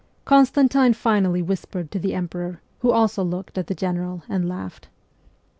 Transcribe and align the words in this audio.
Constantine 0.25 0.93
finally 0.93 1.43
whispered 1.43 1.91
to 1.91 1.99
the 1.99 2.15
emperor, 2.15 2.59
who 2.79 2.89
also 2.89 3.23
looked 3.23 3.55
at 3.55 3.67
the 3.67 3.75
general 3.75 4.23
and 4.27 4.49
laughed. 4.49 4.87